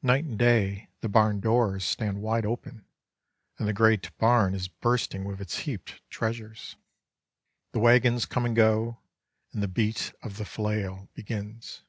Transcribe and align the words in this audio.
Night 0.00 0.24
and 0.24 0.38
day 0.38 0.88
the 1.02 1.08
barn 1.10 1.38
doors 1.38 1.84
stand 1.84 2.22
wide 2.22 2.46
open, 2.46 2.86
and 3.58 3.68
the 3.68 3.74
great 3.74 4.10
barn 4.16 4.54
is 4.54 4.68
bursting 4.68 5.22
with 5.24 5.38
its 5.38 5.58
heaped 5.58 6.00
treasures. 6.08 6.76
The 7.72 7.80
wagons 7.80 8.24
come 8.24 8.46
and 8.46 8.56
go, 8.56 9.00
and 9.52 9.62
the 9.62 9.68
beat 9.68 10.14
of 10.22 10.38
the 10.38 10.46
flail 10.46 11.10
begins. 11.12 11.82